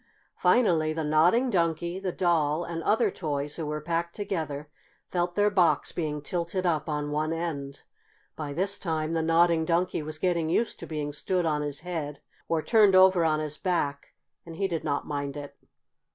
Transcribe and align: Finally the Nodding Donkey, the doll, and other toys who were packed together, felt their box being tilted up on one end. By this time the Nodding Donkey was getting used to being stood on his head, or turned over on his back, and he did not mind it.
Finally 0.37 0.93
the 0.93 1.03
Nodding 1.03 1.51
Donkey, 1.51 1.99
the 1.99 2.11
doll, 2.11 2.63
and 2.63 2.81
other 2.81 3.11
toys 3.11 3.55
who 3.57 3.67
were 3.67 3.79
packed 3.79 4.15
together, 4.15 4.67
felt 5.11 5.35
their 5.35 5.51
box 5.51 5.91
being 5.91 6.23
tilted 6.23 6.65
up 6.65 6.89
on 6.89 7.11
one 7.11 7.31
end. 7.31 7.83
By 8.35 8.51
this 8.53 8.79
time 8.79 9.13
the 9.13 9.21
Nodding 9.21 9.63
Donkey 9.63 10.01
was 10.01 10.17
getting 10.17 10.49
used 10.49 10.79
to 10.79 10.87
being 10.87 11.13
stood 11.13 11.45
on 11.45 11.61
his 11.61 11.81
head, 11.81 12.19
or 12.49 12.63
turned 12.63 12.95
over 12.95 13.23
on 13.23 13.39
his 13.39 13.57
back, 13.59 14.13
and 14.43 14.55
he 14.55 14.67
did 14.67 14.83
not 14.83 15.05
mind 15.05 15.37
it. 15.37 15.55